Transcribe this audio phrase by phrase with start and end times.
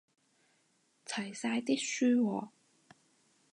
[1.05, 2.49] 齊晒啲書喎